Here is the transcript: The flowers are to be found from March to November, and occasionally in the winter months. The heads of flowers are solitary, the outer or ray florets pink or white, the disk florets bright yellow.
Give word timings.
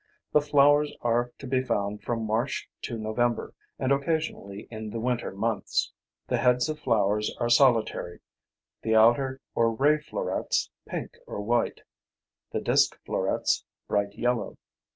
The 0.33 0.41
flowers 0.41 0.91
are 1.01 1.31
to 1.37 1.45
be 1.45 1.61
found 1.61 2.01
from 2.01 2.25
March 2.25 2.67
to 2.81 2.97
November, 2.97 3.53
and 3.77 3.91
occasionally 3.91 4.67
in 4.71 4.89
the 4.89 4.99
winter 4.99 5.31
months. 5.31 5.91
The 6.27 6.37
heads 6.39 6.67
of 6.69 6.79
flowers 6.79 7.37
are 7.39 7.49
solitary, 7.51 8.19
the 8.81 8.95
outer 8.95 9.41
or 9.53 9.71
ray 9.71 9.99
florets 9.99 10.71
pink 10.87 11.17
or 11.27 11.39
white, 11.41 11.81
the 12.49 12.61
disk 12.61 12.99
florets 13.05 13.63
bright 13.87 14.15
yellow. 14.15 14.57